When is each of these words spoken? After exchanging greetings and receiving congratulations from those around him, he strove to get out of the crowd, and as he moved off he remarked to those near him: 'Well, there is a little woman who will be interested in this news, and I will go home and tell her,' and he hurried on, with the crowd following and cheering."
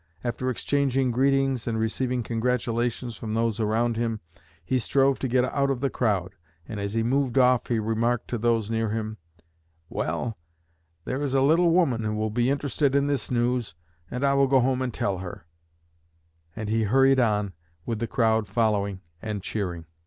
After 0.23 0.49
exchanging 0.49 1.11
greetings 1.11 1.67
and 1.67 1.77
receiving 1.77 2.23
congratulations 2.23 3.15
from 3.15 3.35
those 3.35 3.59
around 3.59 3.97
him, 3.97 4.19
he 4.65 4.79
strove 4.79 5.19
to 5.19 5.27
get 5.27 5.45
out 5.45 5.69
of 5.69 5.79
the 5.79 5.91
crowd, 5.91 6.33
and 6.67 6.79
as 6.79 6.95
he 6.95 7.03
moved 7.03 7.37
off 7.37 7.67
he 7.67 7.77
remarked 7.77 8.27
to 8.29 8.39
those 8.39 8.71
near 8.71 8.89
him: 8.89 9.17
'Well, 9.89 10.39
there 11.05 11.21
is 11.21 11.35
a 11.35 11.41
little 11.41 11.69
woman 11.69 12.03
who 12.03 12.15
will 12.15 12.31
be 12.31 12.49
interested 12.49 12.95
in 12.95 13.05
this 13.05 13.29
news, 13.29 13.75
and 14.09 14.23
I 14.23 14.33
will 14.33 14.47
go 14.47 14.59
home 14.61 14.81
and 14.81 14.91
tell 14.91 15.19
her,' 15.19 15.45
and 16.55 16.67
he 16.67 16.85
hurried 16.85 17.19
on, 17.19 17.53
with 17.85 17.99
the 17.99 18.07
crowd 18.07 18.47
following 18.47 19.01
and 19.21 19.43
cheering." 19.43 19.85